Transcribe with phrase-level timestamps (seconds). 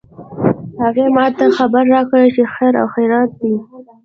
[0.81, 3.49] هغې ما ته خبر راکړ چې خیر او خیریت ده